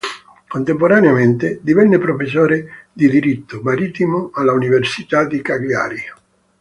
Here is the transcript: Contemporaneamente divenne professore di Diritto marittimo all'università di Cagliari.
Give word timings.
Contemporaneamente 0.47 1.59
divenne 1.61 1.99
professore 1.99 2.87
di 2.91 3.07
Diritto 3.07 3.61
marittimo 3.61 4.31
all'università 4.33 5.25
di 5.25 5.43
Cagliari. 5.43 6.01